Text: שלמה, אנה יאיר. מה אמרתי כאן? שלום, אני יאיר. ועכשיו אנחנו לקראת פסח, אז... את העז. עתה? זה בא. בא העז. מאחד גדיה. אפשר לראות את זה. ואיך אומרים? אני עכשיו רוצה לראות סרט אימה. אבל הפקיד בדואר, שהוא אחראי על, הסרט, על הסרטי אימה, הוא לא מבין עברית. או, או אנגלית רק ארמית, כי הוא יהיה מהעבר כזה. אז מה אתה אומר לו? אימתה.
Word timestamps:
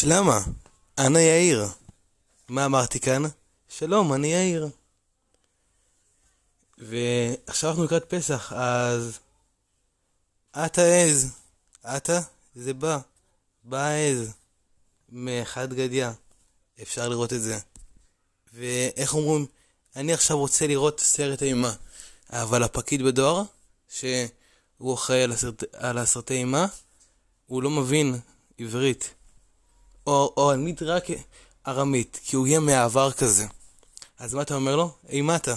שלמה, 0.00 0.40
אנה 0.98 1.20
יאיר. 1.20 1.66
מה 2.48 2.64
אמרתי 2.64 3.00
כאן? 3.00 3.22
שלום, 3.68 4.12
אני 4.12 4.32
יאיר. 4.32 4.68
ועכשיו 6.78 7.70
אנחנו 7.70 7.84
לקראת 7.84 8.04
פסח, 8.14 8.52
אז... 8.56 9.18
את 10.52 10.78
העז. 10.78 11.32
עתה? 11.82 12.20
זה 12.54 12.74
בא. 12.74 12.98
בא 13.64 13.78
העז. 13.78 14.32
מאחד 15.08 15.72
גדיה. 15.72 16.12
אפשר 16.82 17.08
לראות 17.08 17.32
את 17.32 17.42
זה. 17.42 17.58
ואיך 18.54 19.14
אומרים? 19.14 19.46
אני 19.96 20.12
עכשיו 20.12 20.38
רוצה 20.38 20.66
לראות 20.66 21.00
סרט 21.00 21.42
אימה. 21.42 21.74
אבל 22.30 22.62
הפקיד 22.62 23.02
בדואר, 23.02 23.42
שהוא 23.88 24.94
אחראי 24.94 25.22
על, 25.22 25.32
הסרט, 25.32 25.74
על 25.74 25.98
הסרטי 25.98 26.34
אימה, 26.34 26.66
הוא 27.46 27.62
לא 27.62 27.70
מבין 27.70 28.20
עברית. 28.58 29.14
או, 30.08 30.32
או 30.36 30.52
אנגלית 30.52 30.82
רק 30.82 31.04
ארמית, 31.66 32.20
כי 32.24 32.36
הוא 32.36 32.46
יהיה 32.46 32.60
מהעבר 32.60 33.12
כזה. 33.12 33.46
אז 34.18 34.34
מה 34.34 34.42
אתה 34.42 34.54
אומר 34.54 34.76
לו? 34.76 34.90
אימתה. 35.08 35.54